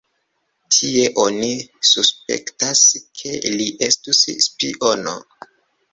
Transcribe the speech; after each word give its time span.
Tie 0.75 1.03
oni 1.23 1.49
suspektas, 1.89 2.83
ke 3.21 3.37
li 3.61 3.69
estus 3.89 4.27
spiono. 4.47 5.15